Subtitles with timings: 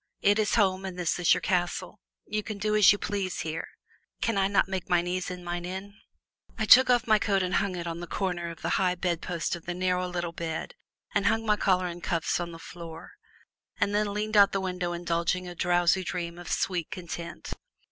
[0.23, 1.99] It is home and this is your castle.
[2.25, 3.67] You can do as you please here;
[4.19, 5.93] can I not take mine ease in mine inn?
[6.57, 9.55] I took off my coat and hung it on the corner of the high bedpost
[9.55, 10.73] of the narrow, little bed
[11.13, 13.11] and hung my collar and cuffs on the floor;
[13.79, 17.53] and then leaned out of the window indulging in a drowsy dream of sweet content.